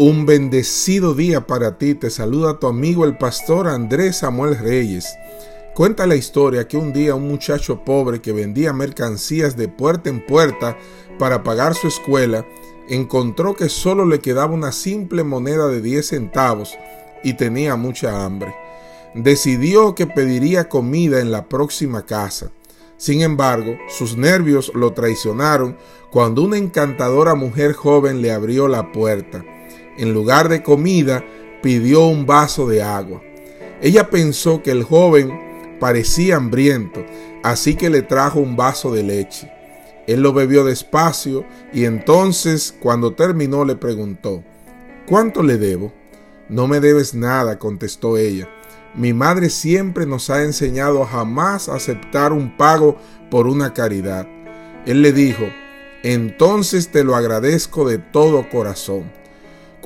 [0.00, 1.92] Un bendecido día para ti.
[1.96, 5.18] Te saluda tu amigo el pastor Andrés Samuel Reyes.
[5.74, 10.24] Cuenta la historia que un día un muchacho pobre que vendía mercancías de puerta en
[10.24, 10.78] puerta
[11.18, 12.46] para pagar su escuela
[12.88, 16.78] encontró que solo le quedaba una simple moneda de 10 centavos
[17.24, 18.54] y tenía mucha hambre.
[19.16, 22.52] Decidió que pediría comida en la próxima casa.
[22.98, 25.76] Sin embargo, sus nervios lo traicionaron
[26.12, 29.44] cuando una encantadora mujer joven le abrió la puerta
[29.98, 31.24] en lugar de comida,
[31.62, 33.22] pidió un vaso de agua.
[33.82, 37.04] Ella pensó que el joven parecía hambriento,
[37.42, 39.50] así que le trajo un vaso de leche.
[40.06, 44.42] Él lo bebió despacio y entonces, cuando terminó, le preguntó,
[45.08, 45.92] ¿Cuánto le debo?
[46.50, 48.46] No me debes nada, contestó ella.
[48.94, 52.98] Mi madre siempre nos ha enseñado a jamás aceptar un pago
[53.30, 54.26] por una caridad.
[54.84, 55.44] Él le dijo,
[56.02, 59.10] entonces te lo agradezco de todo corazón.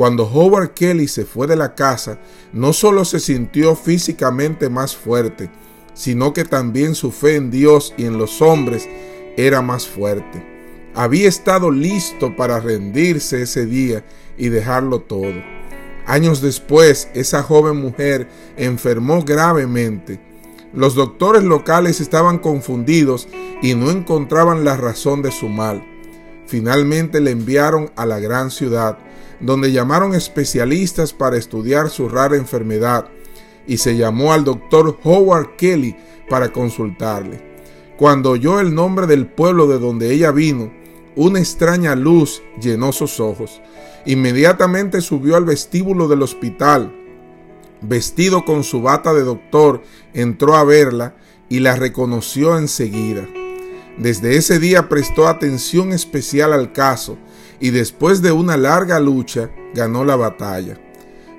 [0.03, 2.19] Cuando Howard Kelly se fue de la casa,
[2.53, 5.48] no solo se sintió físicamente más fuerte,
[5.94, 8.89] sino que también su fe en Dios y en los hombres
[9.36, 10.91] era más fuerte.
[10.97, 14.05] Había estado listo para rendirse ese día
[14.36, 15.41] y dejarlo todo.
[16.05, 20.19] Años después, esa joven mujer enfermó gravemente.
[20.75, 23.28] Los doctores locales estaban confundidos
[23.62, 25.87] y no encontraban la razón de su mal.
[26.48, 28.98] Finalmente le enviaron a la gran ciudad,
[29.42, 33.08] donde llamaron especialistas para estudiar su rara enfermedad
[33.66, 35.96] y se llamó al doctor Howard Kelly
[36.28, 37.52] para consultarle.
[37.96, 40.72] Cuando oyó el nombre del pueblo de donde ella vino,
[41.14, 43.60] una extraña luz llenó sus ojos.
[44.06, 46.92] Inmediatamente subió al vestíbulo del hospital.
[47.82, 49.82] Vestido con su bata de doctor,
[50.14, 51.16] entró a verla
[51.48, 53.28] y la reconoció enseguida.
[53.98, 57.19] Desde ese día prestó atención especial al caso
[57.62, 60.81] y después de una larga lucha ganó la batalla.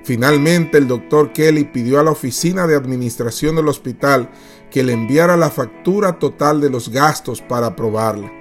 [0.04, 4.30] Finalmente el doctor Kelly pidió a la oficina de administración del hospital
[4.70, 8.32] que le enviara la factura total de los gastos para aprobarla.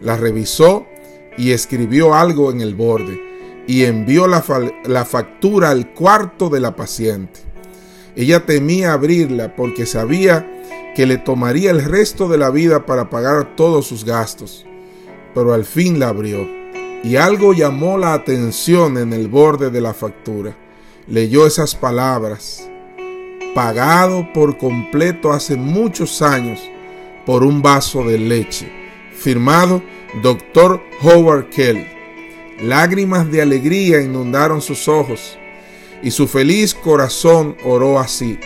[0.00, 0.86] La revisó
[1.36, 3.20] y escribió algo en el borde
[3.66, 4.44] y envió la,
[4.84, 7.40] la factura al cuarto de la paciente.
[8.14, 13.56] Ella temía abrirla porque sabía que le tomaría el resto de la vida para pagar
[13.56, 14.64] todos sus gastos,
[15.34, 16.65] pero al fin la abrió
[17.02, 20.56] y algo llamó la atención en el borde de la factura.
[21.06, 22.68] Leyó esas palabras,
[23.54, 26.60] pagado por completo hace muchos años
[27.24, 28.70] por un vaso de leche,
[29.12, 29.82] firmado
[30.22, 30.82] Dr.
[31.02, 31.86] Howard Kelly.
[32.60, 35.38] Lágrimas de alegría inundaron sus ojos
[36.02, 38.38] y su feliz corazón oró así.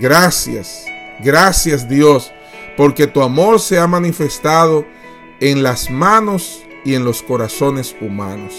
[0.00, 0.86] Gracias,
[1.20, 2.32] gracias Dios,
[2.76, 4.84] porque tu amor se ha manifestado
[5.40, 8.52] en las manos y en los corazones humanos.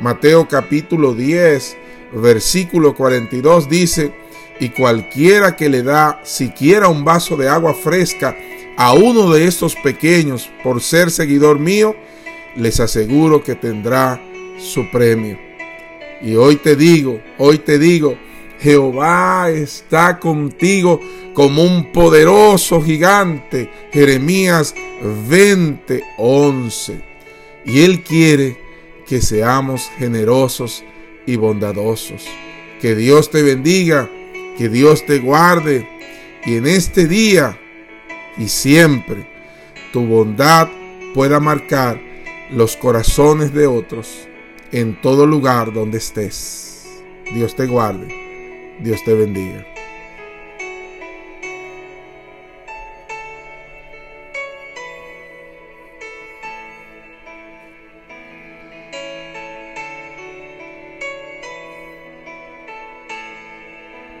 [0.00, 1.76] Mateo capítulo 10,
[2.12, 4.12] versículo 42 dice,
[4.58, 8.36] y cualquiera que le da siquiera un vaso de agua fresca
[8.76, 11.96] a uno de estos pequeños por ser seguidor mío,
[12.56, 14.22] les aseguro que tendrá
[14.58, 15.38] su premio.
[16.22, 18.16] Y hoy te digo, hoy te digo,
[18.60, 21.00] Jehová está contigo
[21.32, 23.70] como un poderoso gigante.
[23.90, 24.74] Jeremías
[25.30, 27.09] 20:11
[27.64, 28.58] y Él quiere
[29.06, 30.84] que seamos generosos
[31.26, 32.26] y bondadosos.
[32.80, 34.08] Que Dios te bendiga,
[34.56, 35.88] que Dios te guarde
[36.46, 37.58] y en este día
[38.38, 39.26] y siempre
[39.92, 40.68] tu bondad
[41.14, 42.00] pueda marcar
[42.50, 44.28] los corazones de otros
[44.72, 46.86] en todo lugar donde estés.
[47.34, 49.69] Dios te guarde, Dios te bendiga.